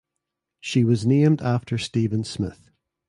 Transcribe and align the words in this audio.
She 0.59 0.83
was 0.83 1.05
named 1.05 1.43
after 1.43 1.77
Stephen 1.77 2.23
Smith. 2.23 2.71